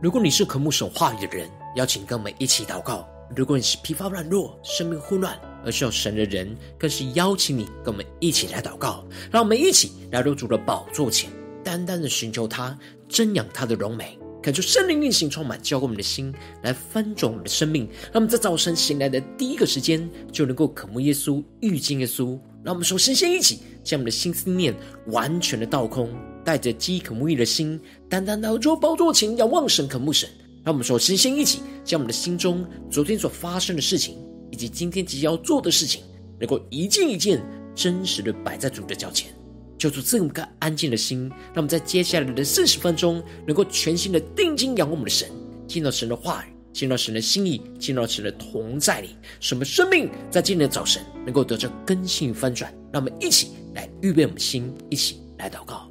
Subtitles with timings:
[0.00, 3.04] 如果你是渴慕神话语的人，邀请跟我们一起祷告；
[3.34, 9.04] 如果你是疲乏软弱、生命混乱而需要神的人，更是邀请你跟我们一起来祷告。
[9.28, 11.28] 让我们一起来到主的宝座前，
[11.64, 14.16] 单单的寻求他，瞻仰他的荣美。
[14.40, 17.88] 感受圣灵运行，充满浇灌我们的心，来翻转我们的生命。
[18.12, 22.38] 让我们在早晨醒来的第一个时间，就能够渴慕耶稣、遇见耶稣。
[22.62, 24.72] 让我们首先先一起将我们的心思念
[25.06, 26.08] 完全的倒空，
[26.48, 30.26] 带着饥渴慕义的心，单单到主宝座前仰望神、渴慕神。
[30.64, 34.16] 让我们说先先一起将我们的心中昨天所发生的事情，
[34.50, 36.00] 以及今天即将要做的事情，
[36.40, 39.30] 能够一件一件真实的摆在主的脚前。
[39.78, 45.28] 求主赐我们个安静的心，让我们在接下来的四十分钟，能够全心的定睛仰望我们的神，
[45.68, 52.72] 听到神的话语，听到神的心意，听到神的同在里，使我们生命在今天的早晨能够得着更新翻转。
[52.90, 55.87] 让我们一起来预备我们的心，一起来祷告。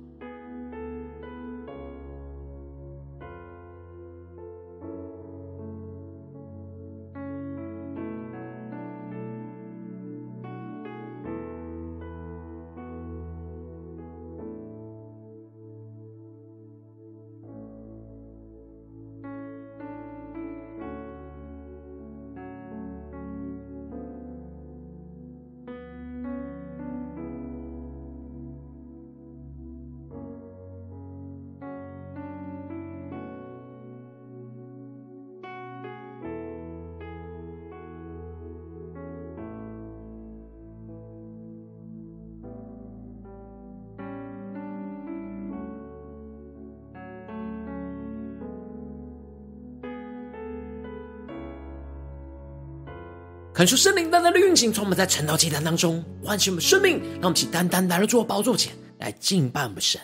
[53.57, 59.99] 恳求圣灵单单的运行，从我们在晨祷祭坛当中唤醒我们生命，让我们起单单来到主的宝座前来敬拜我们神。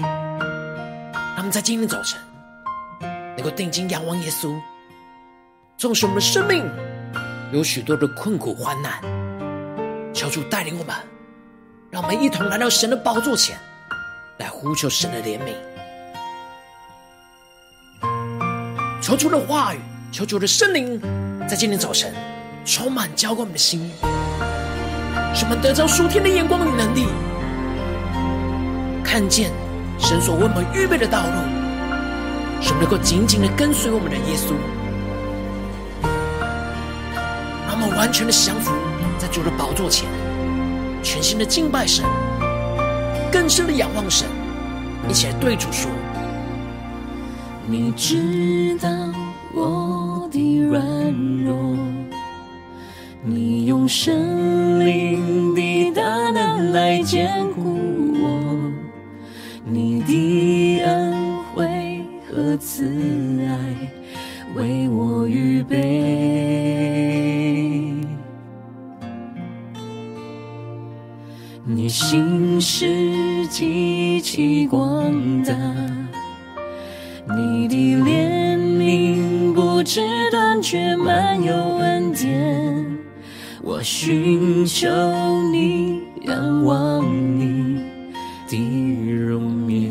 [0.00, 2.20] 让我们在今天早晨
[3.36, 4.60] 能够定睛仰望耶稣，
[5.78, 6.68] 纵使我们的生命
[7.52, 9.00] 有许多的困苦患难，
[10.12, 10.96] 求主带领我们，
[11.92, 13.56] 让我们一同来到神的宝座前
[14.38, 15.54] 来呼求神的怜悯，
[19.00, 19.78] 求主的话语，
[20.10, 21.00] 求主的圣灵，
[21.48, 22.12] 在今天早晨。
[22.66, 23.88] 充满浇灌我们的心，
[25.32, 27.06] 使我们得着属天的眼光与能力，
[29.04, 29.52] 看见
[30.00, 31.32] 神所为我们预备的道路，
[32.60, 34.52] 使我们能够紧紧的跟随我们的耶稣，
[37.68, 38.72] 让我们完全的降服
[39.16, 40.08] 在主的宝座前，
[41.04, 42.04] 全新的敬拜神，
[43.30, 44.26] 更深的仰望神，
[45.08, 45.88] 一起来对主说：
[47.64, 48.88] 你知道
[49.54, 51.35] 我的软弱。
[53.86, 56.02] 用圣灵的大
[56.32, 57.62] 能来坚固
[58.20, 58.72] 我，
[59.64, 62.84] 你的恩惠和慈
[63.46, 63.56] 爱
[64.56, 65.76] 为我预备。
[71.64, 75.14] 你心事极其广
[75.44, 75.54] 大，
[77.36, 80.00] 你的怜悯不知
[80.32, 81.95] 断绝，满有恩。
[83.68, 84.86] 我寻求
[85.50, 87.04] 你，仰望
[87.36, 87.82] 你
[88.48, 88.56] 的
[89.26, 89.90] 容颜。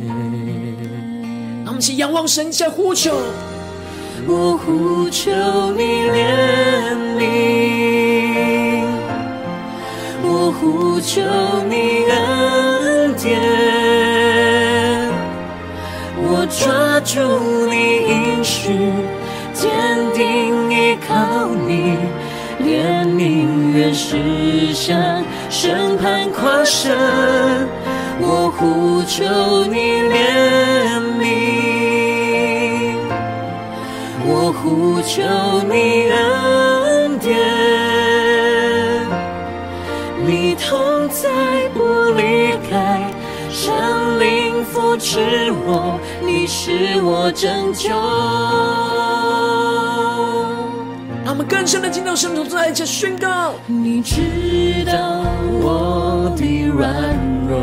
[1.66, 3.14] 让我们起仰望神，向呼求。
[4.26, 5.30] 我呼求
[5.76, 8.86] 你怜悯，
[10.24, 11.22] 我呼求
[11.70, 13.36] 你恩典，
[16.24, 17.20] 我抓住
[17.70, 17.76] 你
[18.08, 18.72] 应许，
[19.54, 19.70] 坚
[20.14, 21.98] 定依靠你。
[22.64, 26.96] 怜悯原是向审判跨身，
[28.20, 29.24] 我呼求
[29.66, 31.24] 你怜悯，
[34.26, 35.22] 我呼求
[35.70, 37.36] 你恩典，
[40.26, 41.30] 你同在
[41.74, 41.84] 不
[42.16, 43.12] 离开，
[43.52, 47.90] 圣灵扶持我，你是我拯救。
[51.36, 53.56] 我们更深的听到圣所，在一起宣告。
[53.68, 55.26] 你知道
[55.62, 57.14] 我的软
[57.46, 57.60] 弱，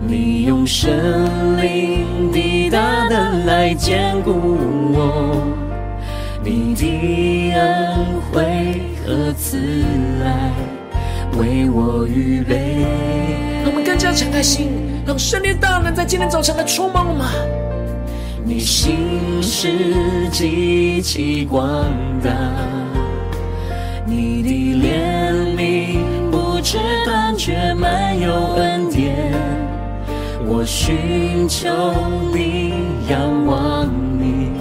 [0.00, 4.30] 你用神灵的大能来坚固
[4.94, 5.42] 我，
[6.44, 9.58] 你的恩惠和慈
[10.22, 10.52] 爱
[11.36, 12.86] 为我预备。
[13.64, 14.70] 让我们更加敞开心，
[15.04, 17.26] 让圣灵大能在今天早晨来充满我们。
[18.48, 19.68] 你心事
[20.30, 21.66] 极其广
[22.22, 22.30] 大，
[24.06, 25.98] 你的怜悯
[26.30, 29.32] 不知断绝，满有恩典。
[30.46, 31.68] 我寻求
[32.32, 32.72] 你，
[33.10, 34.52] 仰望你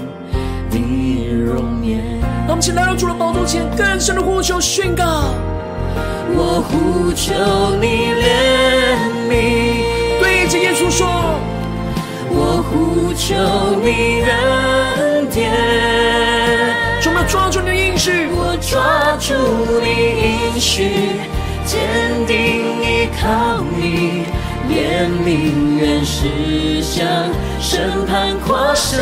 [0.71, 2.01] 的容颜。
[2.47, 5.25] 我们请来到主的宝座前，更深的呼求宣告。
[6.33, 7.35] 我呼求
[7.79, 11.05] 你怜悯，对着耶稣说。
[12.71, 13.35] 我呼求
[13.83, 15.51] 你恩典。
[17.01, 19.33] 主，我抓住你的应许，我抓住
[19.83, 19.87] 你
[20.53, 20.89] 应许，
[21.65, 21.79] 坚
[22.25, 22.35] 定
[22.81, 24.25] 依靠你。
[24.67, 27.05] 怜悯原是向
[27.59, 28.99] 审判跨生，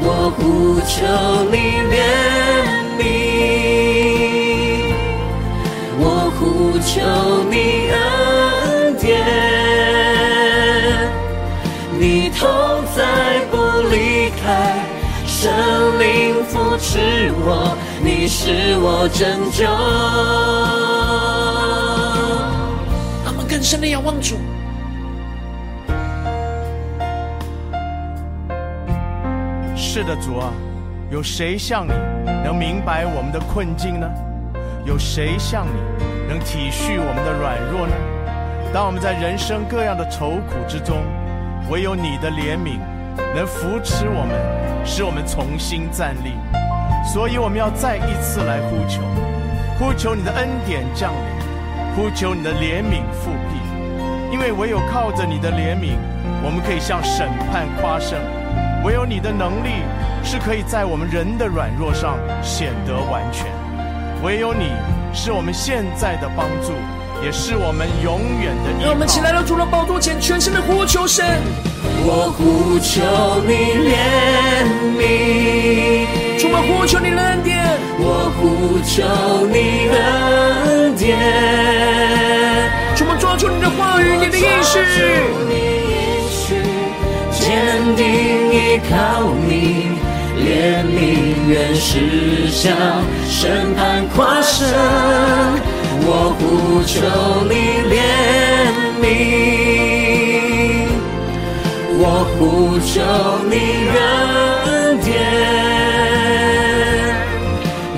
[0.00, 1.06] 我呼求
[1.52, 1.56] 你
[1.92, 1.94] 怜
[2.98, 3.02] 悯，
[5.98, 6.02] 我
[6.36, 6.92] 呼求
[7.48, 7.54] 你
[18.36, 19.64] 是我拯救。
[23.24, 24.34] 他们更深的仰望主，
[29.76, 30.52] 是的，主啊，
[31.12, 31.92] 有谁像你
[32.44, 34.10] 能明白我们的困境呢？
[34.84, 35.80] 有谁像你
[36.28, 37.94] 能体恤我们的软弱呢？
[38.74, 41.04] 当我们在人生各样的愁苦之中，
[41.70, 42.80] 唯有你的怜悯
[43.32, 46.32] 能扶持我们，使我们重新站立。
[47.12, 49.00] 所以我们要再一次来呼求，
[49.78, 51.34] 呼求你的恩典降临。
[51.96, 53.54] 呼求你的怜悯复辟，
[54.32, 55.94] 因为唯有靠着你的怜悯，
[56.42, 58.18] 我们可以向审判夸胜；
[58.84, 59.84] 唯有你的能力
[60.24, 63.46] 是可以在我们人的软弱上显得完全；
[64.24, 64.72] 唯有你
[65.12, 66.72] 是我们现在的帮助，
[67.24, 68.86] 也是我们永远的依靠。
[68.86, 71.24] 让我们起来到主的宝座前，全身的呼求神。
[72.02, 73.54] 我呼求你
[73.86, 74.66] 怜
[74.98, 76.08] 悯，
[76.44, 77.56] 主，我呼求你的恩典。
[77.98, 79.02] 我呼求
[79.46, 81.16] 你恩典，
[82.94, 84.78] 主，我抓住你的话语，你的应许，
[87.32, 87.42] 坚
[87.96, 88.04] 定
[88.52, 88.92] 依靠
[89.48, 89.88] 你，
[90.36, 92.76] 怜悯原是向
[93.26, 94.68] 审判跨生。
[96.06, 96.92] 我呼求
[97.48, 97.54] 你
[97.88, 97.96] 怜
[99.00, 99.02] 悯，
[101.96, 102.02] 我
[102.36, 102.92] 呼求
[103.48, 103.54] 你
[104.68, 105.08] 恩典。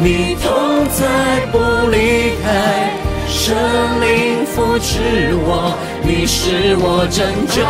[0.06, 1.58] 你同在不
[1.91, 2.93] 离开，
[3.26, 3.56] 圣
[4.00, 7.61] 灵扶持我，你是我拯救。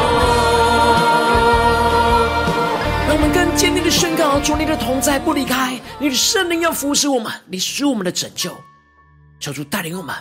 [3.08, 8.52] 让我们更坚定的宣告：主，你的同在不离开，你的圣灵要扶持我们，你是我们的拯救。
[9.40, 10.14] 求主带领我们，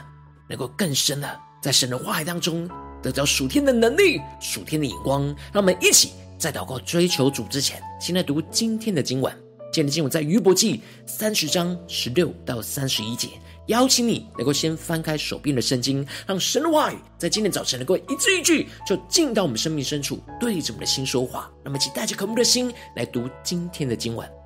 [0.47, 1.29] 能够更深的
[1.61, 2.65] 在神的话语当中
[3.03, 5.25] 得到属天的能力、属天的眼光。
[5.51, 9.44] 让我们一起在祷告追求主之前，先来读今天的经文。
[9.71, 13.27] 今天的经文在约伯记三十章十六到三十一节，
[13.67, 21.51] 邀请你能够先翻开手边的圣经，让神的话语在今天早晨能够一字一句就进到我们生命深处，对着我们的心说话。
[21.63, 24.44] 那么，请带着渴慕的心来读今天的经文。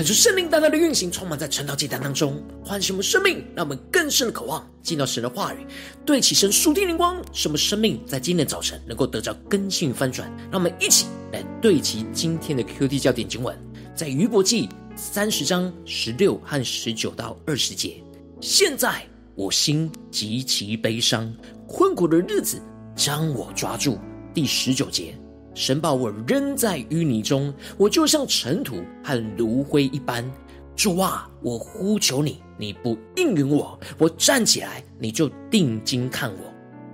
[0.00, 5.58] 可是圣灵大大的运行，充满在晨祷祭坛当中，唤醒我们生命，让我们更深的渴望进到神的话语，
[6.06, 10.26] 对齐神属天灵光，使我们生命在今天早晨能够得到更新与翻转。
[10.50, 11.04] 让我们一起
[11.34, 13.54] 来对齐今天的 QT 焦点经文，
[13.94, 18.02] 在余伯记三十章十六和十九到二十节。
[18.40, 19.02] 现在
[19.34, 21.30] 我心极其悲伤，
[21.68, 22.58] 困苦的日子
[22.96, 23.98] 将我抓住。
[24.32, 25.14] 第十九节。
[25.60, 30.24] 神把我扔在淤泥中，我就像尘土和炉灰一般。
[30.74, 33.78] 主啊，我呼求你，你不应允我。
[33.98, 36.38] 我站起来，你就定睛看我。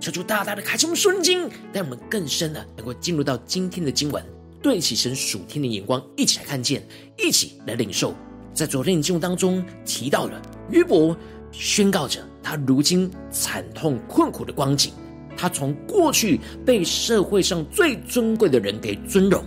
[0.01, 4.21] 求主大大的开启我们属灵经，让我们更深的能够进入到今天的经文，
[4.61, 6.85] 对起神属天的眼光，一起来看见，
[7.17, 8.13] 一起来领受。
[8.53, 11.15] 在昨天的经文当中提到了约伯
[11.53, 14.91] 宣告着他如今惨痛困苦的光景。
[15.37, 19.41] 他从过去被社会上最尊贵的人给尊荣，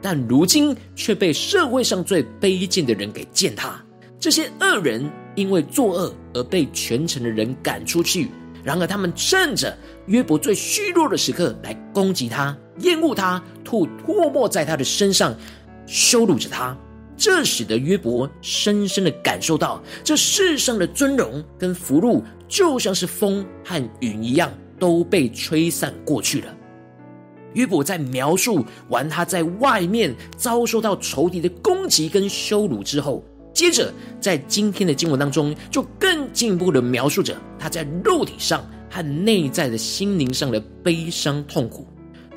[0.00, 3.84] 但如今却被社会上最卑贱的人给践踏。
[4.20, 8.28] 这些恶人因为作恶而被全城的人赶出去。
[8.62, 15.34] 然而，他们趁着约伯最虚弱的时刻来攻击他、厌恶他、吐唾沫在他的身上，
[15.84, 16.78] 羞辱着他。
[17.16, 24.52] 这使得约伯深深的感受到，这世上的尊荣跟福禄就像是风和云一样。
[24.82, 26.52] 都被吹散过去了。
[27.52, 33.22] 约伯在描述完他在外面遭受到仇敌的攻击跟羞辱之后，
[33.54, 41.86] 接着在今天的经文当中，就更进一步的描述着他在肉体上和内在的心灵上的悲伤痛苦。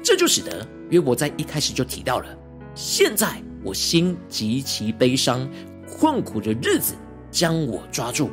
[0.03, 2.27] 这就使得约伯在一开始就提到了：
[2.75, 5.49] 现在我心极其悲伤，
[5.97, 6.93] 困苦的日子
[7.31, 8.29] 将我抓住。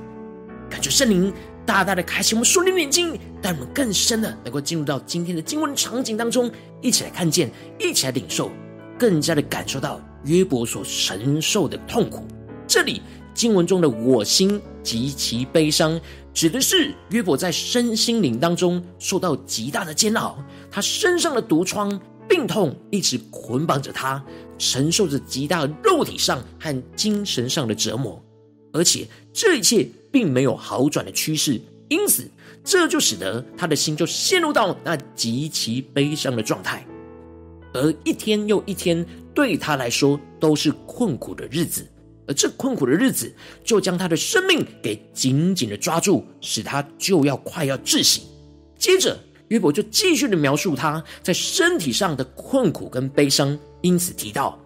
[0.69, 1.33] 感觉圣灵。
[1.65, 6.51] 大大的开启我们属灵眼睛，带我们更深的能够进入到今天的经文场景当中，
[6.81, 8.51] 一起来看见，一起来领受，
[8.99, 12.27] 更加的感受到约伯所承受的痛苦。
[12.67, 13.01] 这里
[13.33, 16.01] 经文中的“我心极其悲伤”，
[16.35, 20.37] 指的是约伯在身心灵当中受到极大的煎熬，
[20.71, 24.23] 他身上的毒疮、病痛一直捆绑着他，
[24.59, 28.23] 承受着极大肉体上和精神上的折磨，
[28.73, 29.89] 而且这一切。
[30.13, 32.31] 并没有好转的趋势，因此
[32.63, 36.87] 这就使得他的心就陷入到那极其悲伤的状态，
[37.73, 41.91] 而一天又一天对他来说都是困苦的日子，
[42.29, 48.25] 而这困苦的日子就将他的生命给紧紧的抓住，使他就要快要窒息。
[48.77, 54.61] 接着约伯就继续的描述他在身体上的困苦跟悲伤，因此提到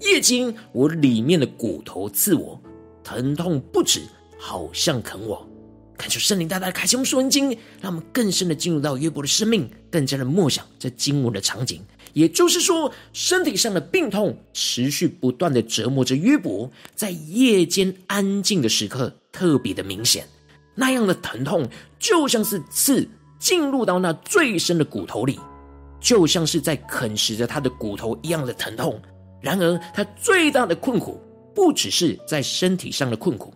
[0.00, 2.58] 夜间我里面的骨头刺我，
[3.08, 4.02] 疼痛不止。
[4.40, 5.44] 好像啃我，
[5.96, 7.50] 感受圣灵大大的开启我们属灵经，
[7.80, 11.82] 让我们更深的进入到约伯的生命，更加的默想这经文的场景。
[12.12, 20.24] 也就是说，身体上的病痛持续不断的折磨着约伯，在夜间安静的时刻特别的明显，
[20.76, 23.08] 那样的疼痛就像是刺
[23.40, 25.40] 进入到那最深的骨头里，
[26.00, 29.02] 就像是在啃食着他的骨头一样的疼痛。
[29.42, 31.20] 然而，他最大的困苦
[31.58, 33.52] 不只是在身体上的困苦。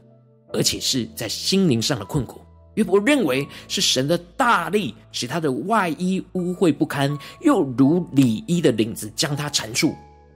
[0.55, 2.39] 而且是在心灵上的困苦，
[2.75, 9.95] 约伯认为是神的大力使他的外衣污秽不堪，又如里衣的领子将他缠住。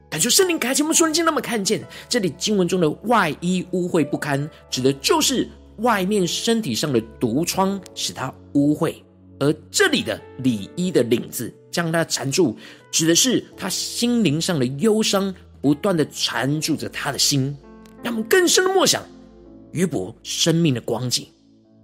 [0.09, 5.47] 感觉圣灵开启我们属灵经，那么看见这里经文中的外衣污秽不堪，指的就是
[5.81, 8.95] 外面身体上的毒疮使他污秽；
[9.39, 12.57] 而这里的里衣的领子将他缠住，
[12.91, 15.35] 指的是他心灵上的忧伤
[15.67, 17.57] 不断的缠住着他的心。
[18.05, 19.03] 让我们更深的默想。
[19.73, 21.27] 约伯生命的光景，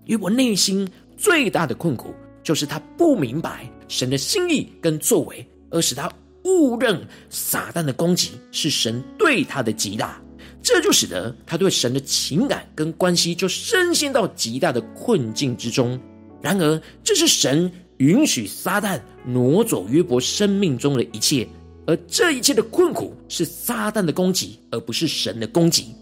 [0.04, 6.08] 约伯内心最大的困苦，就是他不明白神的心意跟作为，而使他
[6.44, 10.22] 误认撒旦的攻击是神对他的极大，
[10.62, 16.00] 这就使得他对神的情感跟关系就深陷到极大的困境之中。
[16.40, 21.46] 然而，这是神允许撒旦挪走约伯生命中的一切，
[21.92, 25.94] 而这一切的困苦是撒旦的攻击，而不是神的攻击。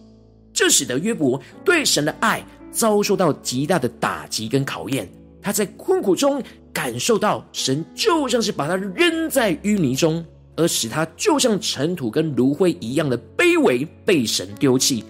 [0.53, 5.11] 这使得约伯对神的爱遭受到极大的打击跟考验。
[5.43, 6.41] 他在困苦中
[6.73, 15.03] 感受到神就像是把他扔在淤泥中，而使他就像尘土跟炉灰一样的卑微，被神丢弃。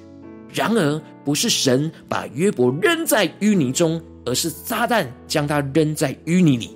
[0.50, 6.70] 然而，不是神把约伯扔在淤泥中，而是撒旦将他扔在淤泥里。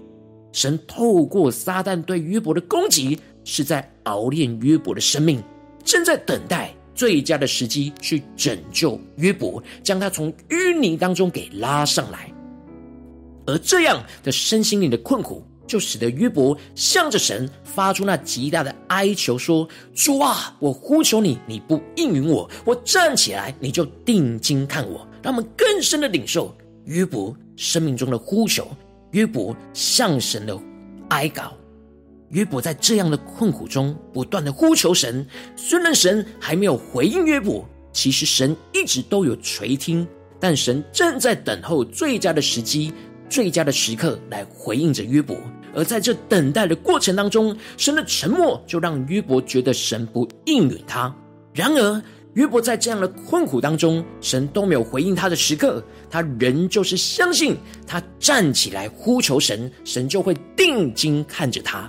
[0.53, 5.43] 神透过撒旦对约伯的攻击，是在熬炼约伯的生命，
[5.85, 6.75] 正在等待。
[6.97, 12.33] 最佳的时机去拯救约伯，将他从淤泥当中给拉上来。
[13.47, 28.69] 而这样的身心灵的困苦，就使得约伯向着神发出那极大的哀求，说：“主啊，我呼求你，你不应允我，我站起来，你就定睛看我。”让我们更深的领受约伯生命中的呼求，
[29.11, 30.57] 约伯向神的
[31.09, 31.53] 哀告。
[32.35, 35.25] 约伯在这样的困苦中不断的呼求神，
[35.55, 40.05] 虽然神还没有回应约伯，其实神一直都有垂听，
[40.41, 42.93] 但神正在等候最佳的时机、
[43.31, 45.37] 最佳的时刻来回应着约伯。
[45.77, 51.15] 而在这等待的过程当中，神的沉默就让约伯觉得神不应允他。
[51.53, 52.03] 然而，
[52.35, 61.89] 约伯在这样的困苦当中，神都没有回应他的时刻，他仍旧是相信他站起来呼求神，神就会定睛看着他。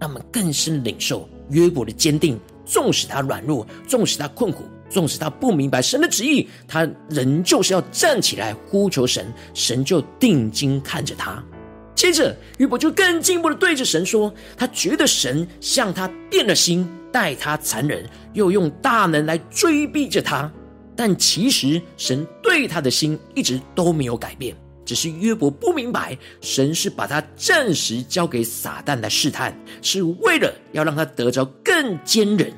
[0.00, 11.42] 让我们更深领受约伯的坚定，纵使他软弱，纵使他困苦，纵使他不明白神的旨意，他仍旧是要站起来呼求神，神就定睛看着他。
[11.94, 20.50] 接着，约伯就更进一步的对着神说，他觉得神向他变了心，待他残忍，又用大能来追逼着他。
[20.94, 24.56] 但其实神对他的心一直都没有改变。
[24.88, 32.50] 只是约伯不明白，神是把他暂时交给撒旦来试探，是为了要让他得着更坚韧、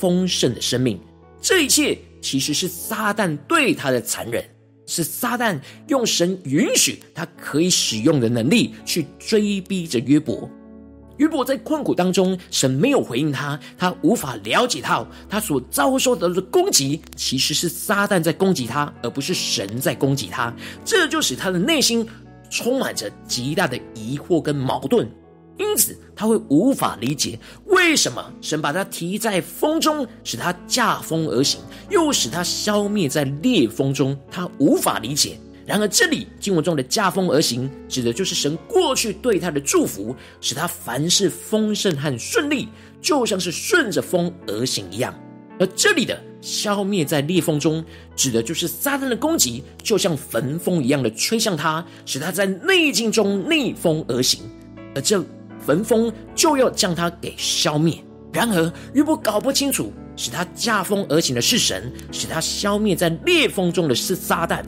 [0.00, 0.98] 丰盛的生命。
[1.40, 4.44] 这一切其实是撒旦对他的残忍，
[4.84, 10.50] 是撒旦用神允许他可以使用的能力去追逼着约伯。
[11.18, 20.54] 约伯在困苦当中，神没有回应他，他无法了解到他所遭受的攻击其实是撒旦在攻击他，而不是神在攻击他。
[20.84, 22.06] 这就使他的内心
[22.50, 25.08] 充满着极大的疑惑跟矛盾，
[25.58, 35.38] 因此他会无法理解为什么神把他提在风中，使他驾风而行，又使他消灭在烈风中，他无法理解。
[35.66, 42.68] 然而，这里经文中的驾风而行，指的就是神过去对他的祝福，使他凡事丰盛和顺利，
[43.02, 45.12] 就像是顺着风而行一样。
[45.58, 54.42] 而这里的消灭在烈风中，指的就是撒旦的攻击，就像焚风一样的吹向他，使他在逆境中逆风而行，
[54.94, 55.20] 而这
[55.58, 57.98] 焚风就要将他给消灭。
[58.32, 64.62] 然而，约伯搞不清楚，使他驾风而行的是神，使他消灭在烈风中的是撒旦。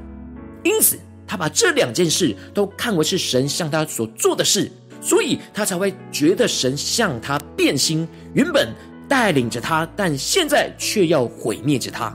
[0.68, 8.68] 因此，他把这两件事都看为是神向他所做的事，所以他才会觉得神向他变心，原本
[9.09, 12.12] 带领着他，但现在却要毁灭着他。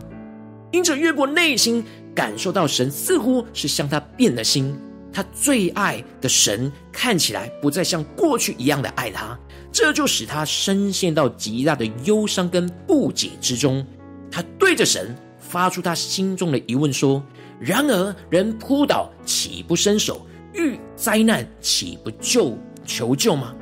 [0.71, 4.77] 因着越过内心感受到神似乎是向他变了心，
[5.11, 9.35] 他最爱的神看起来不再像过去一样的爱他，
[9.71, 13.83] 这就使他深陷到极大的忧伤跟不解之中。
[14.29, 17.23] 他对着神发出他心中的疑问说。
[17.59, 20.25] 然而，人扑倒岂不伸手？
[20.53, 23.55] 遇灾难岂不救求救吗？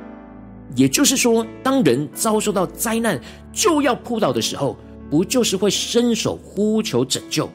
[0.74, 3.20] 也就是说，当人遭受到灾难
[3.52, 4.76] 就要扑倒的时候，
[5.10, 7.48] 不就是会伸手呼求拯救？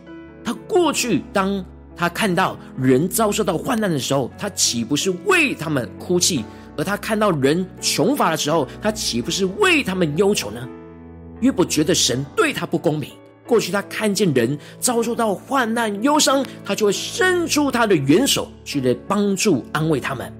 [0.43, 1.63] 他过去当
[1.95, 6.45] 他看到人遭受到患难的时候，他岂不是为他们哭泣？
[6.78, 10.67] 而他看到人穷乏的时候，他岂不是为他们忧愁呢？
[11.41, 13.12] 约伯觉得神对他不公平。
[13.47, 20.31] 过去他看见人遭受到患难忧伤，他就会伸出他的援手去来帮助安慰他们。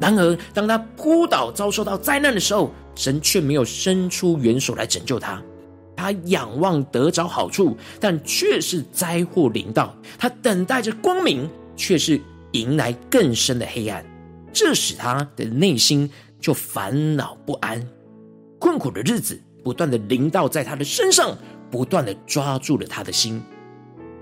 [0.00, 5.40] 然而，当他扑倒遭受到灾难的时候，神却没有伸出援手来拯救他。
[5.96, 9.92] 他仰望得着好处，但却是灾祸临到。
[10.16, 12.20] 他等待着光明，却是
[12.52, 14.04] 迎来更深的黑暗。
[14.52, 16.08] 这使他的内心
[16.40, 17.84] 就烦恼不安，
[18.60, 21.36] 困苦的日子不断的临到在他的身上。
[21.70, 23.42] 不断的抓住了他的心，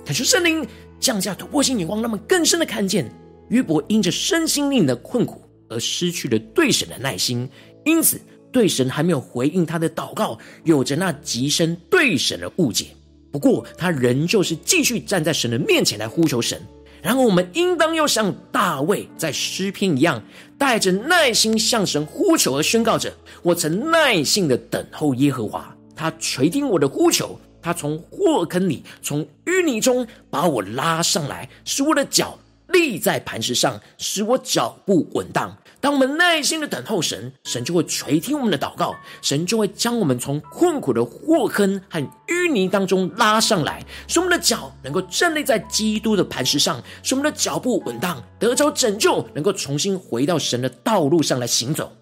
[0.05, 0.67] 恳求圣灵
[0.99, 3.11] 降下突破性眼光，让我们更深的看见
[3.49, 7.49] 约伯因着身心灵的困苦而失去了对神的耐心，
[7.85, 12.87] 因此对神还没有回应他的祷告，有着那极深对神的误解。
[13.31, 16.61] 不过他仍旧是继续站在神的面前来呼求神。
[17.03, 20.25] 然后我们应当要像大卫在诗篇一样，
[20.59, 25.76] 带着耐心向神呼求而宣告着：我曾耐心的等候耶和华。
[25.97, 35.57] 他垂听我的呼求，他从祸坑里、从淤泥中把我拉上来，使我的脚立在磐石上，使我脚步稳当。
[35.81, 51.93] 当我们耐心的等候神，神就会垂听我们的祷告，神就会将我们从困苦的祸坑和淤泥当中拉上来，使我们的脚能够站立在基督的磐石上，使我们的脚步稳当，得着拯救，能够重新回到神的道路上来行走。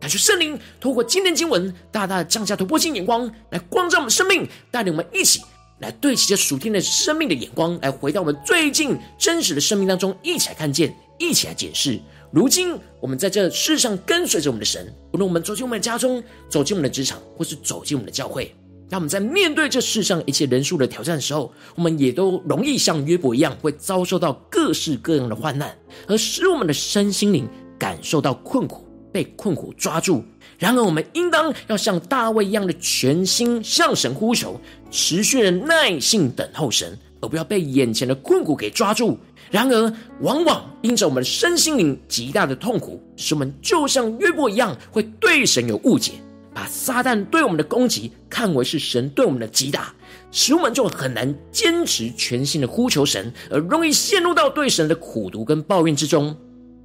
[0.00, 5.42] 感谢圣灵透过今天经文，大大的降下突破性眼光，来光照我们生命，带领我们一起
[5.80, 12.00] 来对齐着属天的生命的眼光，来回到我们最近真实的生命当中，一起来看见，一起来解释。
[12.32, 18.54] 如今我们在这世上跟随着我们的神，无论我们走进我们的家中，走进我们的职场，或是走进我们的教会，
[18.88, 27.46] 当我们在面对这世上一切人数的挑战的时候，我们也都容易像约伯一样，会遭受到各式各样的患难，而使我们的身心灵
[27.78, 30.24] 感受到困苦，被困苦抓住。
[30.58, 39.18] 然而，我们应当要像大卫一样的全心向神呼求，持续的耐性等候神，而不要被眼前的困苦给抓住。
[39.50, 46.12] 然而，往往因着我们身心灵极大的痛苦，使我们就像约伯一样，会对神有误解，
[46.54, 49.92] 把撒旦对我们的攻击看为是神对我们的击打，
[50.30, 56.36] 使我们就很难坚持全心的呼求神，而容易陷入到对神的苦毒跟抱怨之中。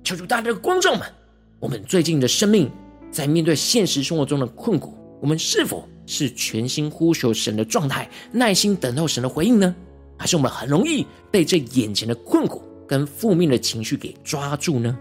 [0.04, 1.08] 求主大家的观众们，
[1.60, 2.70] 我们最近的生命。
[3.12, 9.74] 在面对现实生活中的困苦，我们是否是全心呼求神的状态，耐心等候神的回应呢？
[10.18, 14.98] 还是我们很容易被这眼前的困苦跟负面的情绪给抓住呢？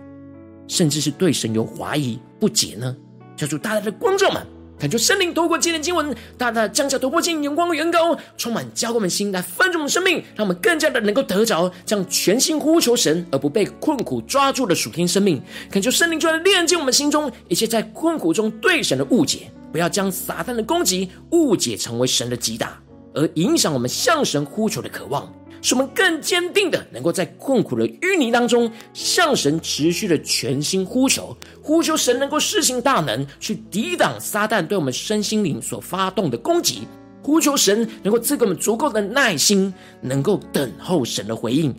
[0.69, 2.97] 甚至是对神有怀疑不解呢？
[3.37, 4.47] 求主大家的观众们。
[4.79, 15.41] 恳求圣灵透过今天经文，大大降下突破性眼光的远高，充满教灌我们心来翻转我们生命，让我们更加的能够得着这样全心呼求神而不被困苦抓住的属天生命。
[15.71, 22.79] 恳求圣灵就来炼净我们心中一切在困苦中对神的误解，不要将撒旦的攻击误解成为神的击打，
[23.15, 25.33] 而影响我们向神呼求的渴望。
[25.65, 36.83] 使我们更坚定的能够在困苦的淤泥当中，向神持续的全心呼求，呼求神能够施行大能，去抵挡撒旦对我们身心灵所发动的攻击，
[37.23, 39.73] 呼求神能够赐给我们足够的耐心，
[40.03, 41.75] 能够等候神的回应，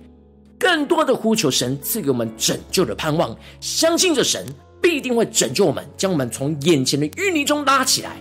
[0.58, 4.44] 更多的呼求神赐给我们拯救的盼望，相信着神
[4.82, 8.18] 必定会拯救我们，将我们从眼前的淤泥中拉起来。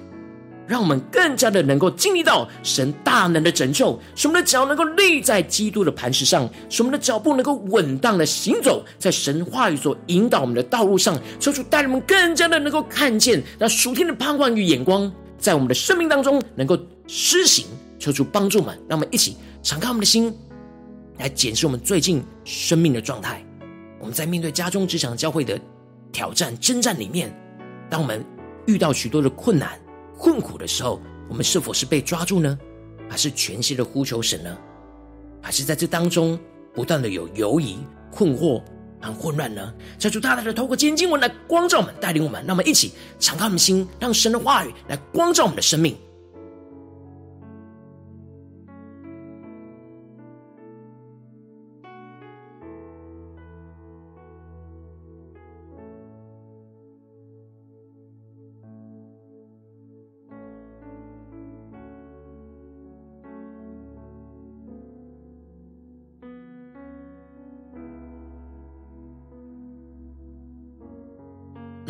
[0.67, 11.19] 让我们更加的能够经历到神大能的拯救，使我们的脚能够立在基督的磐石上，使我们的脚步能够稳当的行走在神话语所引导我们的道路上。
[11.39, 17.67] 求主带领我们更加的能够看见那属天的盼望与眼光，在我们的生命当中能够施行。
[17.99, 20.35] 求主帮助我们，让我们一起敞开我们的心，
[21.19, 23.45] 来检视我们最近生命的状态。
[24.01, 25.59] 我们在面对家中、职场、教会的
[26.13, 27.35] 挑战、征战里面，
[27.89, 28.23] 当我们
[28.67, 29.84] 遇到许多的困难。
[30.19, 32.59] 困苦的时候，我们是否是被抓住呢？
[33.09, 34.57] 还是全心的呼求神呢？
[35.43, 36.39] 还是在这当中
[36.73, 37.79] 不断的有犹疑、
[38.11, 38.63] 困惑
[39.01, 39.75] 和混乱呢？
[39.99, 45.97] 求主大大的透过今天经文来光照我们，带领我们，让我们一起敞开我们心，让神的话语来光照我们的生命。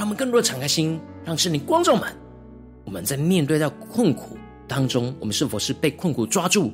[0.05, 2.15] 让我们更多的敞开心，让圣灵光照们。
[2.85, 4.37] 我们在面对到困苦
[4.69, 6.71] 当中，我们是否是被困苦抓住，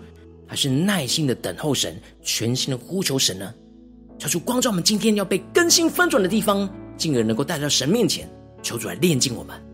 [0.49, 3.55] 还是耐心的等候神，全心的呼求神呢？
[4.19, 8.29] 求主光照我们今天要被更新翻转的地方，进而能够带到神面前，
[8.64, 9.69] 求主来炼净我们。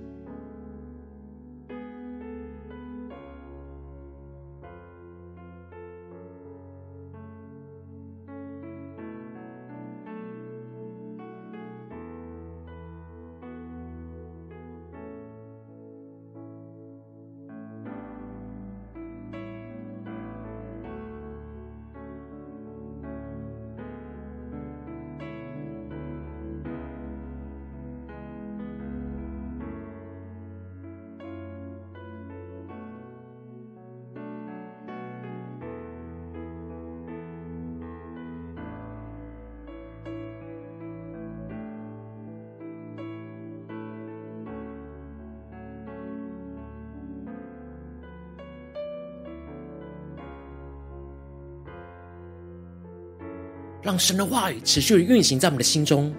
[53.87, 56.13] 让神的话语持续的运行在我们的心中，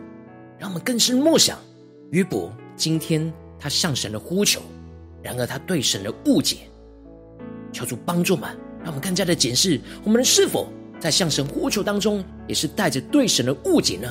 [0.58, 1.60] 让我们更深默想
[2.12, 4.62] 约伯今天他向神的呼求，
[5.22, 6.60] 然而他对神的误解，
[7.74, 8.50] 求主帮助们，
[8.80, 14.10] 让我们更加的检视我们是否在向神呼求当中，也是带着对神的误解呢？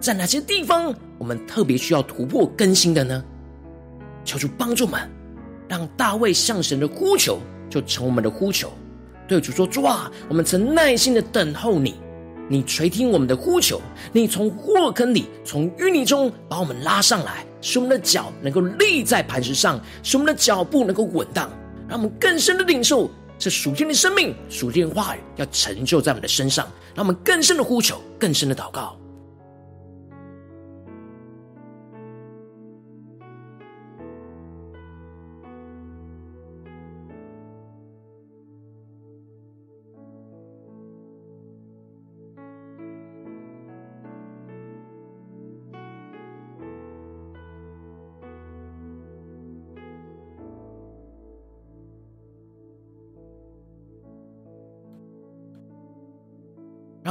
[0.00, 3.22] 在哪些地方我们特别需要突破更新的呢？
[4.24, 5.06] 求主帮助们，
[5.68, 7.38] 让大卫向神的呼求
[7.68, 8.72] 就成我们的呼求，
[9.28, 11.96] 对主说：主啊，我们曾耐心的等候你。
[12.48, 13.80] 你垂听我们的呼求，
[14.12, 21.50] 你从祸坑里、从淤泥中把我们拉上来，使我们的脚能够立在磐石上，使我们的脚步能够稳当，
[21.88, 28.96] 让我们更深的领受这属天的生命、属天的话语要成就在我们的身上，让我们更深的呼求、更深的祷告。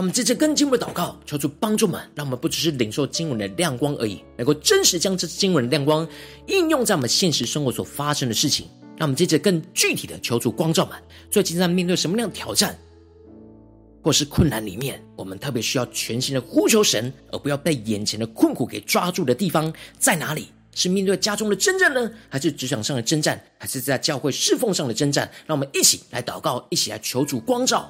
[0.04, 6.06] 我们接着更进一步的祷告，求主帮助们，让我们不只是领受经文的亮光而已，能够真实将这经文的亮光
[6.48, 8.68] 应用在我们现实生活所发生的事情。
[8.98, 10.98] 让我们接着更具体的求主光照们，
[11.32, 12.78] 最近在面对什么样的挑战
[14.02, 20.50] 或是困难里面，我们特别需要全心的呼求神，而不要被眼前的困苦给抓住的地方在哪里？
[20.76, 25.32] 是面对家中的征战呢，还是职场上的征战，还是在教会侍奉上的征战？
[25.46, 27.90] 让我们一起来祷告，一起来求主光照。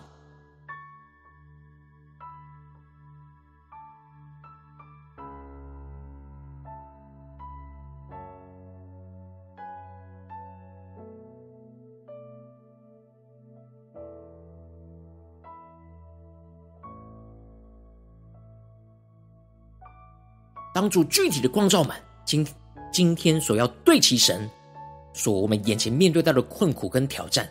[20.74, 22.46] 当主具体的光照们，今
[22.92, 24.50] 今天所要对齐神，
[25.14, 27.48] 所我们眼前面对到的困苦跟挑战，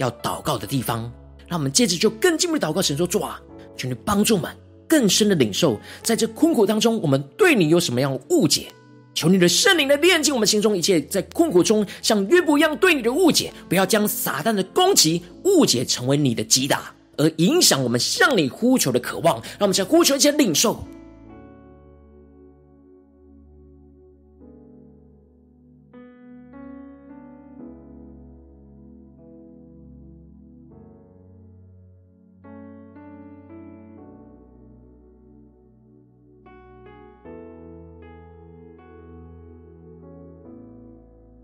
[0.00, 1.10] 要祷告的地方，
[1.46, 3.40] 让我们接着就更进一步祷告神说：主啊，
[3.76, 4.50] 求你帮助们
[4.88, 8.66] 更深的领受，在这困苦当中，我们对你有什么样的误解？
[9.14, 19.36] 求你的圣灵来炼净我们心中一切在困苦中像约伯一样对你的误解，不要将撒旦的攻击误解成为你的击打，而影响我们向你呼求的渴望。
[19.36, 20.84] 让我们再呼求一些领受。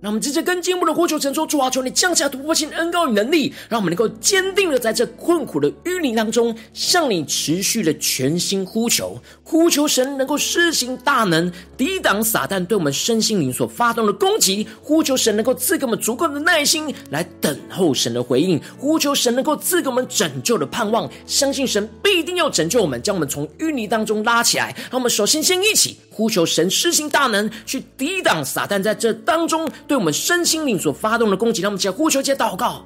[0.01, 24.75] 让我们直接跟进步的呼求神说：主啊，求你降下突破性恩膏与能力，让我们能够坚定的在这困苦的淤泥当中，向你持续的全心呼求，呼求神能够施行大能，抵挡撒旦对我们身心灵所发动的攻击；呼求神能够赐给我们足够的耐心来等候神的回应；呼求神能够赐给我们拯救的盼望，相信神必定要拯救我们，将我们从淤泥当中拉起来。
[24.91, 29.71] 让我们首先先一起呼求神施行大能，去抵挡撒旦在这当中。
[29.91, 32.85] 对我们身心灵所发动的攻击，让我们起来呼求，一起来祷告，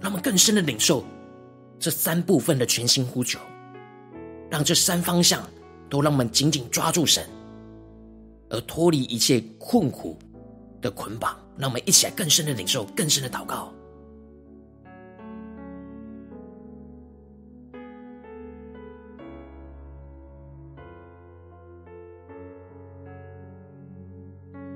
[0.00, 1.04] 让我们更深的领受
[1.78, 3.38] 这三部分的全新呼求，
[4.50, 5.40] 让这三方向
[5.88, 7.24] 都让我们紧紧抓住神，
[8.50, 10.18] 而脱离一切困苦
[10.82, 11.38] 的捆绑。
[11.56, 13.72] 让我们一起来更深的领受，更深的祷告。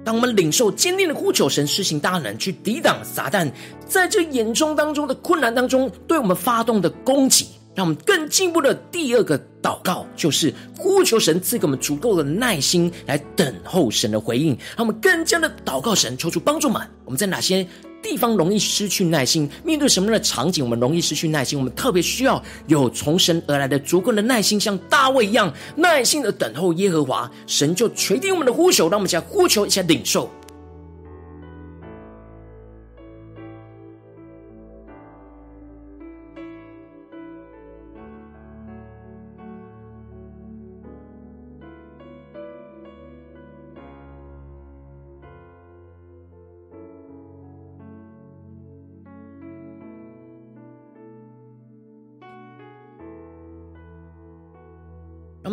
[0.04, 3.50] 当我们领受坚定的呼求神施行大能，去抵挡撒旦
[3.86, 16.82] 在这眼中当中的困难当中对我们发动的攻击，让我们更进一步的第二个祷告，就是呼求神赐给我们足够的耐心来等候神的回应，让我们更加的祷告神，求主帮助们。
[17.04, 17.66] 我们在哪些
[18.02, 19.48] 地方容易失去耐心？
[19.64, 21.58] 面对什么样的场景，我们容易失去耐心？
[21.58, 30.28] 我们特别需要有从神而来的足够的耐心，像大卫一样耐心的等候耶和华，神就垂听我们的呼求，让我们一起来呼求，一起来领受。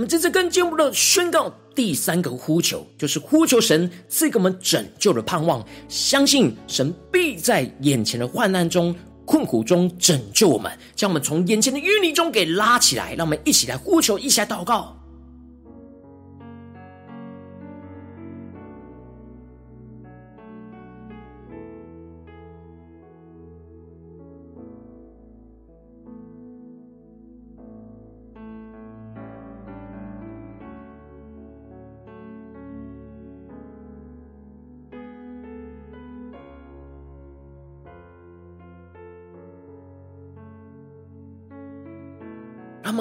[0.10, 8.93] 这次更进一步的宣告第三个呼求，就是呼求神赐给我们拯救的盼望，相信神必在眼前的患难中、
[9.24, 13.13] 困苦中拯救我们，将我们从眼前的淤泥中给拉起来。
[13.13, 14.98] 让我们一起来呼求，一起来祷告。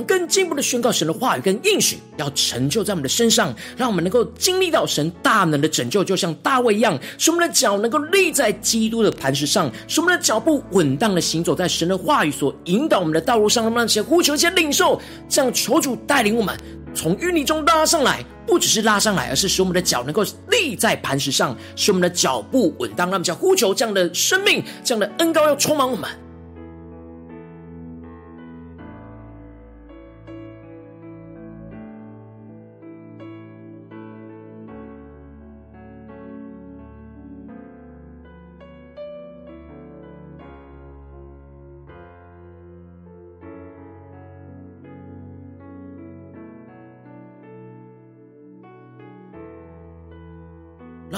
[0.09, 13.63] 更进一步的宣告神的话语跟应许，要成就在我们的身上，让我们能够经历到神大能的拯救，就像大卫一样，使我们的脚能够立在基督的磐石上，使我们的脚步稳当的行走在神的话语所引导我们的道路上。
[13.63, 16.57] 让我们一起呼求，先领受，这样求主带领我们
[16.95, 23.11] 从淤泥中拉上来，不只是拉上来，而是使我们的脚能够立在磐石上，使我们的脚步稳当。
[23.11, 26.09] 让我们一起呼求这样的生命，这样的恩膏要充满我们。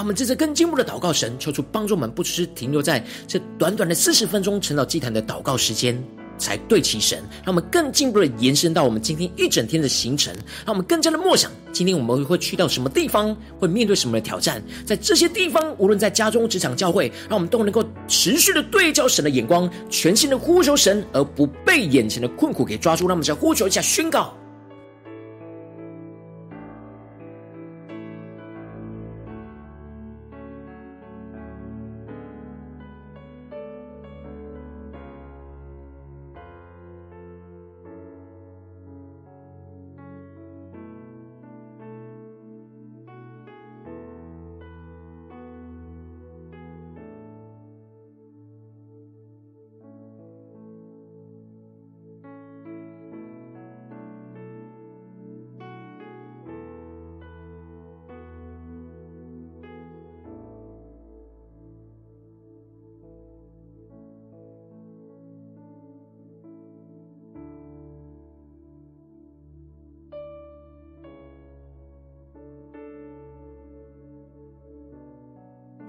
[0.01, 5.95] 让我们这次更进一步的祷告，神求出帮助我们，不只是停留在这短短的四十分钟晨祷祭坛的祷告时间。
[6.39, 10.33] 才对齐神，让我们更进一步的延伸到我们今天一整天的行程，
[10.65, 23.07] 让我们更加的默想，今天我们会去到什么地方，会面对什么的挑战，在这些地方，无论在家中、职场、教会，让我们都能够持续的对焦神的眼光，全心的呼求神，而不被眼前的困苦给抓住。
[23.07, 24.35] 让我们再呼求一下，宣告。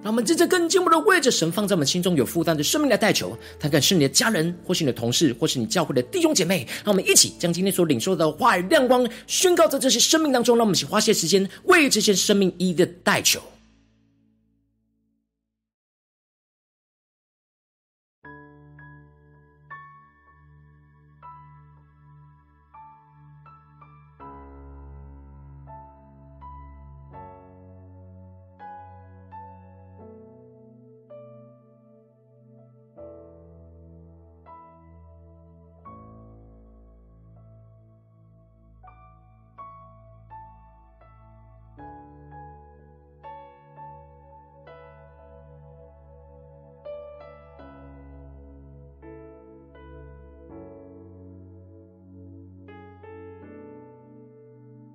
[0.02, 6.66] 让我们真正更进一步的为着神放在我们心中有负担的生命来代求，他可能是你的家人，或是你的同事，或是你教会的弟兄姐妹。
[6.84, 10.56] 让我们一起将今天所领受的话语亮光宣告在这些生命当中。
[10.56, 13.40] 让我们一起花些时间为这些生命一一的代求。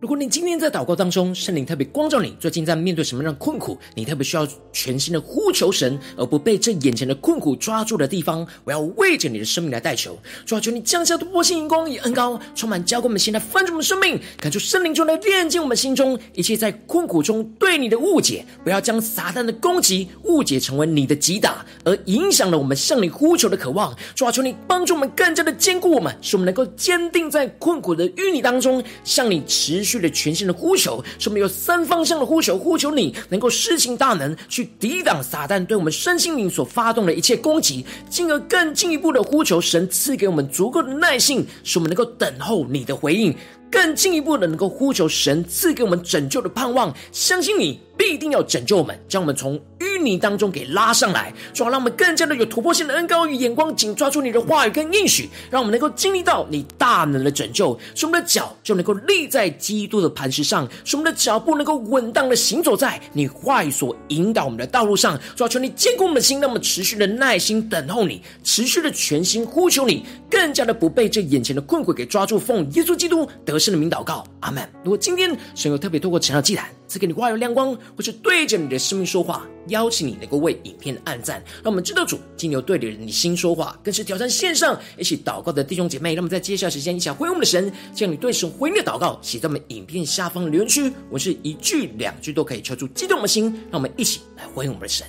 [0.07, 10.17] 如果你今天在祷告当中，圣灵特别光照你，最近在面对什么样的困苦，你特别需要全新的呼求神，而不被这眼前的困苦抓住的地方，我要为着你的生命来代求。
[10.45, 23.93] 主啊，求你降下突破性荧光与恩膏，充满浇灌我们心来翻转我们生命，感受圣灵中来炼净我们心中一切在困苦中对你的误解，不要将撒旦的攻击误解成为你的击打，而影响了我们向你呼求的渴望。
[24.15, 43.35] 主啊，求你帮助我们更加的坚固我们，使我们能够坚定在困苦的淤泥当中，向你持续的全新的呼求，是我们有三方向的呼求，呼求你能够施行大能，去抵挡撒旦对我们身心灵所发动的一切攻击，进而更进一步的呼求神赐给我们足够的耐性，使我们能够等候你的回应。
[43.71, 65.19] 更进一步的，能够呼求神赐给我们拯救的盼望，相信你必定要拯救我们，将我们从淤泥当中给拉上来，主要让我们更加的有突破性的恩膏与眼光，紧抓住你的话语跟应许，让我们能够经历到你大能的拯救，使我们的脚就能够立在基督的磐石上，使我们的脚步能够稳当的行走在你话语所引导我们的道路上。
[65.35, 72.37] 主要求你坚固我们的心，让我们持续的耐心等候你，持续的全心呼求你，更加的不被这眼前的困苦给抓住。
[72.39, 74.67] 奉耶稣基督得胜的名祷告，阿门。
[74.83, 86.13] 如果今天神有特别透过晨祷祭坛赐给你话语亮光，或是对着你的生命说话，邀请你能够为影片按赞，让我们知道主今天对着你心说话，更是挑战线上一起祷告的弟兄姐妹。
[86.13, 95.05] 让我们在接下来时间一起回应我们的神，将你对神回应的祷告写在我们影片下方的留言区，我是一句两句都可以敲出激动的心，让我们一起来回应我们的神。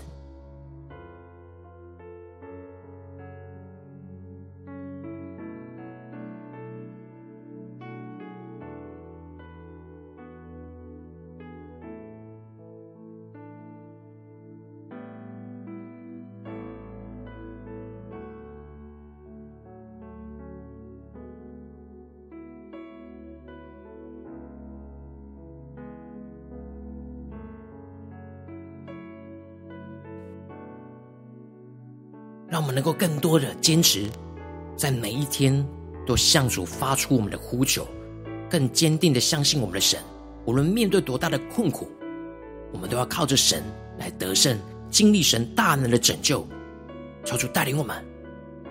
[32.68, 34.06] 我们能够更多的坚持，
[34.76, 35.66] 在每一天
[36.06, 37.88] 都向主发出我们的呼求，
[38.50, 39.98] 更坚定的相信我们的神。
[40.44, 41.90] 无论面对多大的困苦，
[42.70, 43.64] 我们都要靠着神
[43.98, 44.58] 来得胜，
[44.90, 46.46] 经历神大能的拯救。
[47.24, 48.04] 求主带领我们，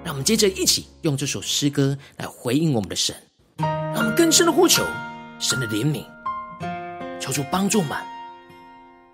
[0.04, 3.16] 让我们接着一起用这首诗歌来回应我们的神，
[3.58, 4.84] 让我们更深的呼求
[5.40, 6.06] 神的怜悯，
[7.20, 7.98] 求主帮助我们，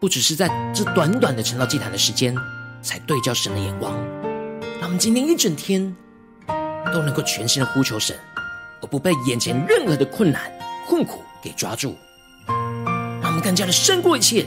[0.02, 2.36] 不只是在这短短的晨祷祭坛的时间，
[2.82, 3.98] 才对焦神的眼光。
[4.84, 5.96] 让我们今天一整天
[6.92, 8.14] 都能够全心的呼求神，
[8.82, 10.52] 而不被眼前任何的困难、
[10.86, 11.96] 困苦给抓住。
[13.22, 14.46] 让我们更加的胜过一切，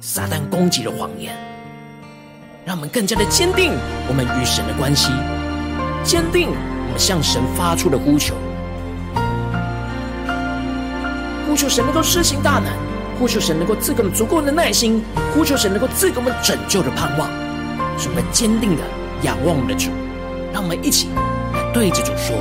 [0.00, 1.36] 撒旦攻击的谎言，
[2.64, 3.72] 让我们更加的坚定
[4.06, 5.10] 我们与神的关系，
[6.04, 8.36] 坚定我们向神发出的呼求，
[11.48, 12.72] 呼求神能够施行大能，
[13.18, 15.02] 呼求神能够赐给我们足够的耐心，
[15.34, 17.28] 呼求神能够赐给我们拯救的盼望，
[17.98, 18.82] 使我们坚定的
[19.22, 19.90] 仰望我们的主。
[20.52, 22.36] 让我们一起来对着主说。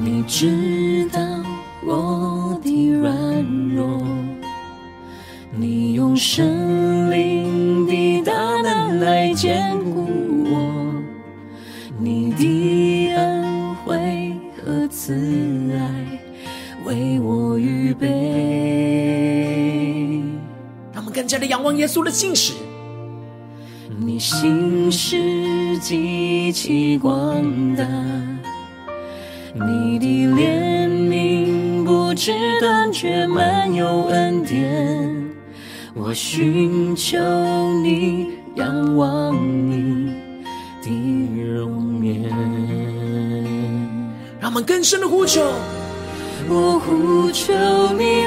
[0.00, 1.20] 你知道
[1.84, 3.12] 我的软
[3.74, 4.00] 弱，
[5.50, 8.32] 你用圣灵的大
[8.62, 9.97] 能来坚固
[21.28, 22.54] 加的仰望耶稣的信使，
[24.00, 27.44] 你心是极其广
[27.76, 27.84] 大。
[29.52, 35.14] 你的怜悯不知断绝，满有恩典。
[35.92, 37.18] 我寻求
[37.82, 40.10] 你，仰望你
[40.82, 40.90] 的
[41.52, 42.30] 容颜。
[44.40, 45.42] 让我们更深的呼求，
[46.48, 47.52] 我呼求
[47.98, 48.24] 你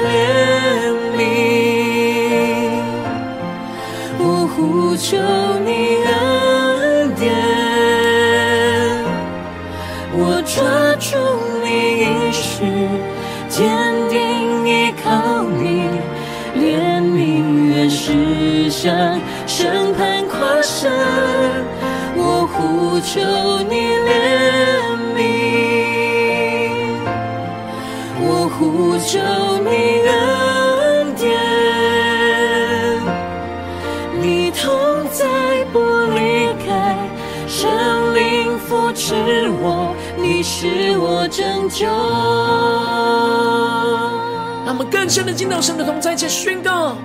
[41.72, 41.86] 救。
[44.64, 46.96] 让我们更深的进到神的同在，且宣告：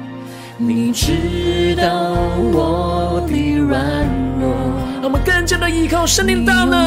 [0.58, 2.16] 你知道
[2.52, 4.06] 我的软
[4.40, 4.54] 弱。
[5.02, 6.86] 让我们更加的依靠神灵大能，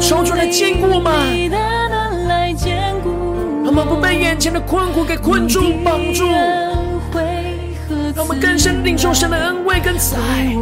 [0.00, 1.12] 求主来坚固我们。
[3.64, 6.24] 让我们不被眼前的困苦给困住、绑住。
[8.14, 10.54] 让我们更深领受神的恩惠跟慈爱，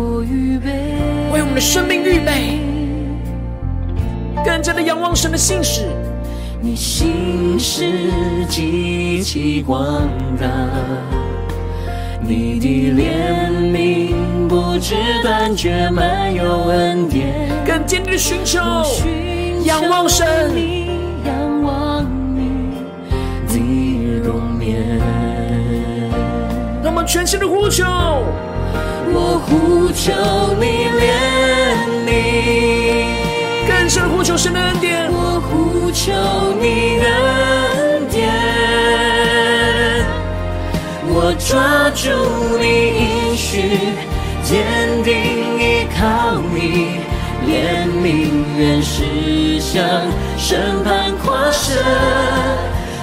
[1.32, 2.60] 为我们的生命预备。
[4.44, 5.86] 更加的仰望神的信使，
[6.66, 7.84] 你心事
[8.48, 10.08] 极其广
[10.40, 10.48] 大，
[12.22, 17.50] 你的怜悯不知断绝，满有恩典。
[17.66, 18.60] 更坚定的寻求，
[19.64, 20.26] 仰望神，
[21.26, 22.02] 仰望
[22.34, 22.78] 你
[23.46, 23.58] 的
[24.26, 24.98] 容颜。
[26.82, 27.84] 让我们全心的呼求，
[29.12, 30.14] 我呼求
[30.58, 31.12] 你怜
[32.06, 32.08] 悯。
[33.68, 36.12] 更深呼求神的恩典，我呼求
[36.60, 38.28] 你恩典，
[41.06, 42.10] 我抓住
[42.58, 42.64] 你
[42.98, 43.78] 应许，
[44.42, 44.52] 坚
[45.04, 45.14] 定
[45.56, 46.02] 依靠
[46.52, 46.98] 你，
[47.46, 48.04] 怜悯
[48.58, 49.04] 愿实
[49.60, 49.72] 现，
[50.36, 51.72] 审判跨生，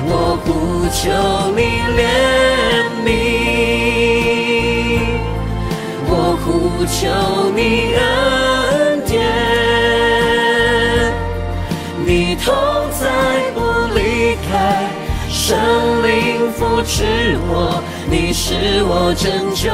[0.06, 1.00] 我呼求
[1.56, 1.60] 你
[1.98, 2.00] 怜
[3.06, 3.10] 悯，
[6.08, 6.12] 我
[6.44, 6.46] 呼
[6.86, 7.00] 求
[7.56, 8.31] 你恩。
[15.52, 15.60] 圣
[16.02, 17.04] 灵扶持
[17.49, 19.70] 我，你是我拯救。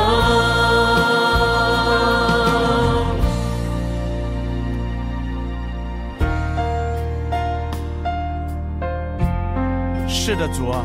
[10.08, 10.84] 是的，主啊，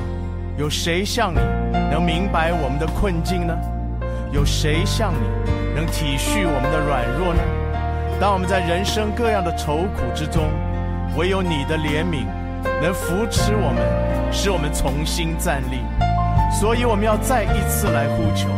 [0.58, 1.38] 有谁像你
[1.90, 3.56] 能明白我们的困境呢？
[4.30, 5.20] 有谁像你
[5.74, 7.40] 能体恤我们的软弱呢？
[8.20, 10.50] 当我们在人生各样的愁苦之中，
[11.16, 12.26] 唯有你的怜悯
[12.80, 15.80] 能扶持我们，使我们重新站立。
[16.52, 18.48] 所以我们要再一次来呼求，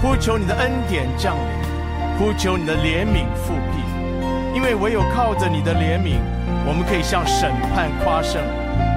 [0.00, 3.82] 呼求你的恩典降临，呼求你的怜悯复辟。
[4.54, 6.18] 因为唯有靠着你的怜悯，
[6.66, 8.42] 我们可以向审判夸胜；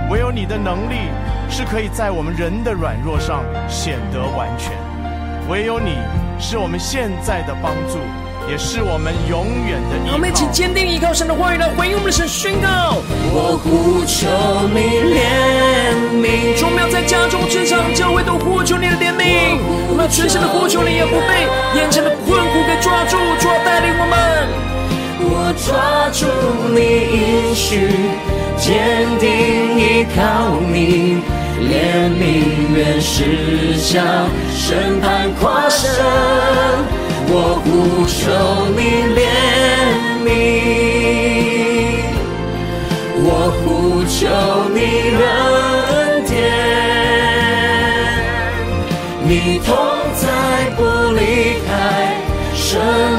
[0.09, 1.11] 唯有你的能力
[1.49, 4.71] 是可以在我们人的软弱上显得完全；
[5.49, 5.97] 唯有你
[6.39, 7.99] 是我们现在的帮助。
[8.49, 10.13] 也是我们永远的依靠。
[10.13, 12.97] 我们一起坚定依靠神的话语来回应我们的神，宣告：
[13.31, 14.27] 我呼求
[14.73, 14.79] 你
[15.13, 16.59] 怜悯。
[16.59, 19.57] 主，我们要在家中、职场、教会都呼求你的怜悯。
[19.89, 23.17] 我们要全身的呼求你，也不被眼前的困苦给抓住。
[23.39, 24.71] 主要带领我们。
[25.23, 26.25] 我抓住
[26.73, 26.81] 你
[27.13, 27.87] 应许，
[28.57, 29.29] 坚定
[29.77, 31.21] 依靠你，
[31.69, 32.19] 怜悯
[32.75, 34.03] 愿实现，
[34.51, 37.00] 审判跨生。
[37.33, 38.19] 我呼求
[38.75, 38.79] 你
[39.15, 39.19] 怜
[40.25, 40.29] 悯，
[43.23, 43.27] 我
[43.63, 44.19] 呼求
[44.75, 44.77] 你
[45.15, 45.23] 恩
[46.27, 46.29] 典，
[49.23, 49.31] 你
[49.65, 49.69] 同
[50.19, 50.23] 在
[50.75, 50.79] 不
[51.15, 51.21] 离
[51.65, 51.71] 开，
[52.53, 52.67] 圣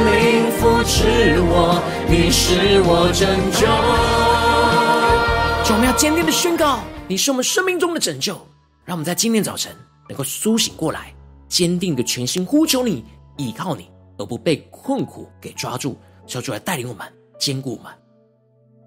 [0.04, 0.12] 灵
[0.58, 3.66] 扶持我，你是我拯救。
[5.64, 8.34] 就我们要坚定的宣告，你是我们生命中的拯救。
[8.84, 9.74] 让我们在今天早晨
[10.06, 11.14] 能够苏醒过来，
[11.48, 13.02] 坚定的全心呼求你，
[13.38, 13.88] 依靠你，
[14.22, 15.98] 而不被困苦给抓住。
[16.26, 17.06] 求主来带领我们，
[17.38, 17.92] 坚固我们。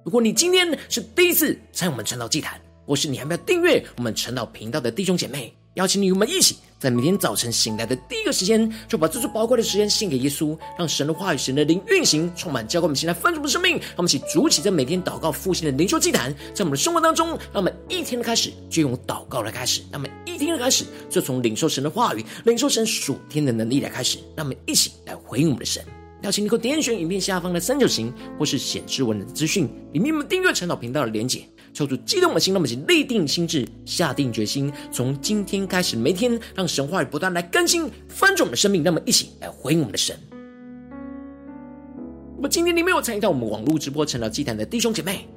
[0.06, 13.73] 如果你今天是第一次参与我们陈老祭坛，或是你还没有订阅我们陈老频道的弟兄姐妹，邀请你与我们一起，在每天早晨醒来的第一个时间，就把这最宝贵的时间献给耶稣，让神的话语、神的灵运行，充满教灌我们现在丰盛的生命。
[13.73, 24.17] 让我们一起筑起在每天祷告复兴的灵修祭坛，在我们的生活当中，让我们一天的开始就用祷告来开始，让我们一天的开始就从领受神的话语、领受神属天的能力来开始。
[24.34, 25.84] 让我们一起来回应我们的神。
[26.21, 31.45] 邀请你可点选影片下方的三角形，或是显示文的资讯，里面有订阅晨祷频道的连结。
[31.76, 38.82] 抽出激动的心，让我们一起立定心智，下定决心，从今天开始，每天让神话语不断来更新翻转我们的生命。
[38.82, 40.17] 让我们一起来回应我们的神。
[42.38, 45.28] 那么今天你没有参与到我们网络直播成了祭坛的弟兄姐妹，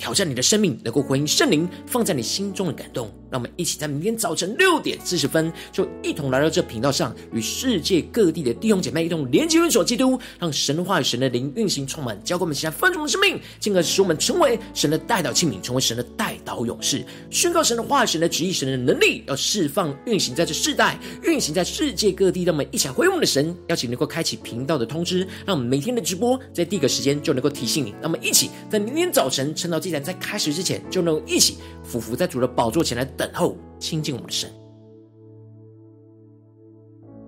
[0.00, 3.12] 挑战你的生命，能够回应圣灵放在你心中的感动。
[3.30, 22.42] 让我们一起在明天早晨六点四十分，就一同来到这频道上，与世界各地的弟兄姐妹一同连接、运手基督，让神的话语、神的灵运行，充满，浇灌我们现在丰盛的生命，进而使我们成为神的代祷器皿，成为神的代祷勇士，宣告神的话语、神的旨意、神的能力，要释放、运行在这世代，运行在世界各地。
[22.42, 27.90] 让我们一起来回应我们的神，邀请能够开启频道的通知，让我们每天的直播在第一个时间就能够提醒你。
[28.00, 34.48] 让我们一起在明天早晨晨祷既然在开始之前，就能一起匍伏在主的宝座前来等候亲近我们的神。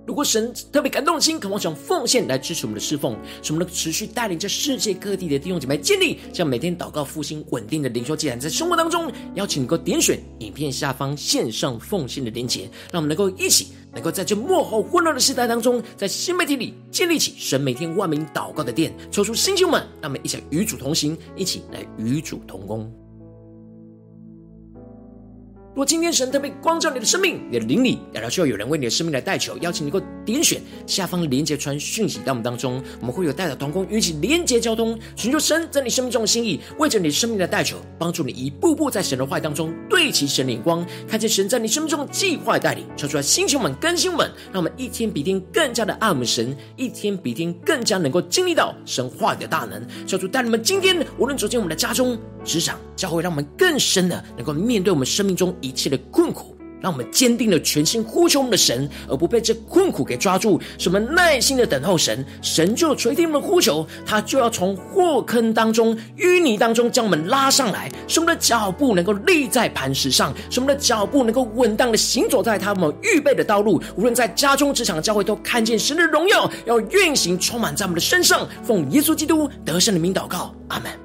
[0.06, 22.90] 如果神特别感动的心，渴望想奉献来支持我们的侍奉，使我们能持续带领着世界各地的弟兄姐妹建立，像每天祷告复兴稳定的灵修既然，在生活当中，邀请你能够点选影片下方线上奉献的连结，让我们能够一起，能够在这幕后混乱的时代当中，在新媒体里建立起神每天万名祷告的殿，抽出星球们，让我们一起与主同行，一起来与主同工。
[25.72, 55.56] 如果今天神特别光照你的生命，你的灵里，然后需要有人为你的生命来代求，邀请你能够点选下方连结传讯息到我们当中，我们会有代祷同工与其连结交通，寻求神在你生命中的心意，为着你生命的代求，帮助你一步步在神的话语当中对齐神的眼光，看见神在你生命中的计划带领，求出来星球们更新们，让我们一天比一天更加的爱我们神，一天比一天更加能够经历到神话语的大能，求主带你们今天无论走进我们的家中、职场、教会，让我们更深的能够面对我们生命中。
[55.62, 60.60] 一切的困苦，让我们坚定的全心呼求我们的神，而不被这困苦给抓住。
[60.76, 73.80] 什么耐心的等候神，神就垂听我们的呼求，他就要从祸坑当中、淤泥当中将我们拉上来，使我们的脚步能够立在磐石上，使我们的脚步能够稳当的行走在他们预备的道路。
[73.96, 78.48] 无论在家中、职场、教会，都看见神的荣耀要运行，充满在我们的身上。
[78.62, 81.01] 奉耶稣基督得胜的名祷告，阿门。